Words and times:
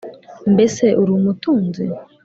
Mbese 0.53 0.85
uri 1.01 1.11
umutunzi 1.19 1.85